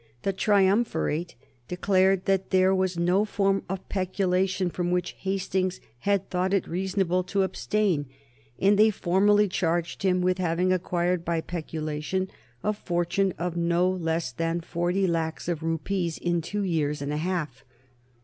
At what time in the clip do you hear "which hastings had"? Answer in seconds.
4.89-6.27